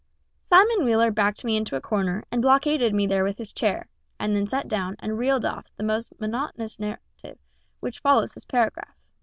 Simon 0.41 0.83
Wheeler 0.83 1.11
backed 1.11 1.45
me 1.45 1.55
into 1.55 1.75
a 1.75 1.79
corner 1.79 2.23
and 2.31 2.41
blockaded 2.41 2.91
me 2.91 3.05
there 3.05 3.23
with 3.23 3.37
his 3.37 3.53
chair, 3.53 3.87
and 4.19 4.35
then 4.35 4.47
sat 4.47 4.67
down 4.67 4.95
and 4.97 5.19
reeled 5.19 5.45
off 5.45 5.65
the 5.77 5.83
monotonous 6.19 6.79
narrative 6.79 7.37
which 7.81 7.99
follows 7.99 8.33
this 8.33 8.43
paragraph. 8.45 8.95